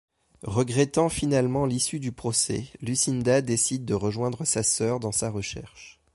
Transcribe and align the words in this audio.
Regrettant 0.47 1.09
finalement 1.09 1.67
l'issue 1.67 1.99
du 1.99 2.11
procès, 2.11 2.65
Lucinda 2.81 3.43
décide 3.43 3.85
de 3.85 3.93
rejoindre 3.93 4.45
sa 4.45 4.63
sœur 4.63 4.99
dans 4.99 5.11
sa 5.11 5.29
recherche. 5.29 5.99